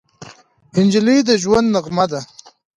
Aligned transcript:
نجلۍ 0.83 1.19
د 1.27 1.29
ژوند 1.41 1.67
نغمه 1.75 2.05
ده. 2.11 2.21